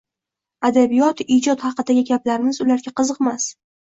Adabiyot, 0.69 1.21
ijod 1.37 1.63
haqidagi 1.67 2.07
gaplarimiz 2.11 2.61
ularga 2.67 2.95
qiziqmas. 3.03 3.47